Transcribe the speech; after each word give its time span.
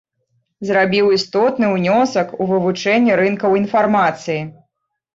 Зрабіў 0.69 1.11
істотны 1.17 1.69
ўнёсак 1.75 2.27
у 2.41 2.49
вывучэнне 2.55 3.21
рынкаў 3.23 3.51
інфармацыі. 3.65 4.43